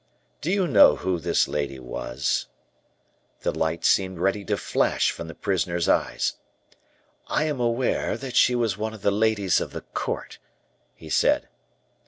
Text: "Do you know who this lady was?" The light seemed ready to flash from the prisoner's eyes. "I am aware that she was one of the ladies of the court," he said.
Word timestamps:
"Do 0.41 0.49
you 0.51 0.65
know 0.65 0.95
who 0.95 1.19
this 1.19 1.47
lady 1.47 1.77
was?" 1.77 2.47
The 3.41 3.51
light 3.51 3.85
seemed 3.85 4.17
ready 4.17 4.43
to 4.45 4.57
flash 4.57 5.11
from 5.11 5.27
the 5.27 5.35
prisoner's 5.35 5.87
eyes. 5.87 6.37
"I 7.27 7.43
am 7.43 7.59
aware 7.59 8.17
that 8.17 8.35
she 8.35 8.55
was 8.55 8.79
one 8.79 8.95
of 8.95 9.03
the 9.03 9.11
ladies 9.11 9.61
of 9.61 9.73
the 9.73 9.81
court," 9.81 10.39
he 10.95 11.07
said. 11.11 11.49